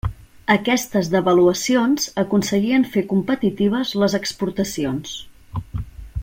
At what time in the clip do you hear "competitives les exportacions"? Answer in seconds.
3.13-5.15